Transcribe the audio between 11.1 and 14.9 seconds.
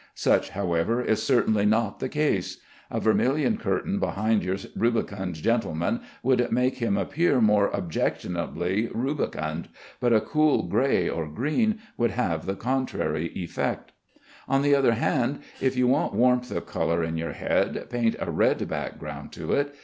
green would have the contrary effect. On the